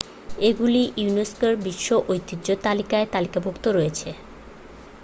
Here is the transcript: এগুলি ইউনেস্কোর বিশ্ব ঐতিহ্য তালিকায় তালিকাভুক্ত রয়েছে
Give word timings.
এগুলি 0.41 0.81
ইউনেস্কোর 0.97 1.53
বিশ্ব 1.65 1.87
ঐতিহ্য 2.09 2.47
তালিকায় 2.65 3.07
তালিকাভুক্ত 3.13 3.65
রয়েছে 3.69 4.09